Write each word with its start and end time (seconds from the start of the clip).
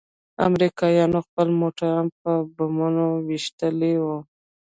امريکايانوخپل 0.47 1.47
موټران 1.59 2.05
په 2.21 2.31
بمونو 2.55 3.05
ويشتلي 3.27 3.93
وو. 4.03 4.17